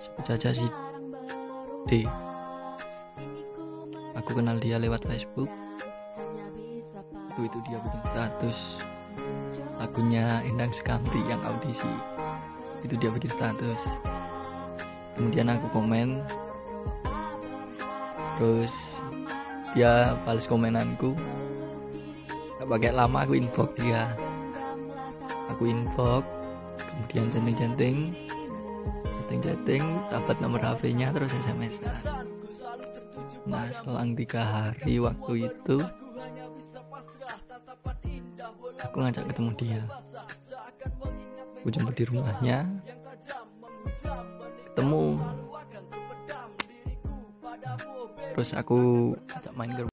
sebut 0.00 0.24
saja 0.24 0.48
si 0.56 0.66
D. 1.84 2.08
Aku 4.16 4.36
kenal 4.36 4.56
dia 4.60 4.80
lewat 4.80 5.04
Facebook. 5.04 5.48
Itu 7.30 7.40
itu 7.46 7.58
dia 7.68 7.78
bikin 7.80 8.02
status 8.10 8.58
lagunya 9.80 10.44
Endang 10.44 10.72
Sekamti 10.72 11.20
yang 11.24 11.40
audisi. 11.44 11.88
Itu 12.84 12.96
dia 12.96 13.12
bikin 13.12 13.32
status 13.32 13.80
kemudian 15.16 15.52
aku 15.52 15.68
komen. 15.72 16.24
Terus 18.40 18.72
dia 19.76 20.16
balas 20.24 20.48
komenanku. 20.48 21.12
Gak 22.60 22.68
pakai 22.68 22.92
lama 22.92 23.24
aku 23.24 23.36
inbox 23.36 23.70
dia. 23.80 24.16
Aku 25.52 25.68
inbox 25.68 26.24
kemudian 26.80 27.28
chatting-chatting 27.32 28.16
chatting-chatting 29.30 29.86
dapat 30.10 30.42
nomor 30.42 30.58
HP-nya 30.58 31.14
terus 31.14 31.30
SMS 31.30 31.78
-an. 31.86 32.26
nah 33.46 33.70
selang 33.70 34.18
tiga 34.18 34.42
hari 34.42 34.98
waktu 34.98 35.46
itu 35.46 35.78
aku 38.82 38.96
ngajak 38.98 39.30
ketemu 39.30 39.50
dia 39.54 39.82
aku 41.62 41.68
jemput 41.70 41.94
di 41.94 42.04
rumahnya 42.10 42.66
ketemu 44.74 45.22
terus 48.34 48.50
aku 48.58 49.14
ajak 49.30 49.54
main 49.54 49.78
ke 49.78 49.86